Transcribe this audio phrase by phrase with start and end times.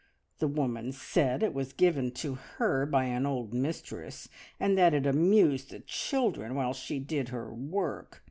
[0.39, 4.27] The woman said it was given to her by an old mistress,
[4.59, 8.19] and that it amused the children while she did her work.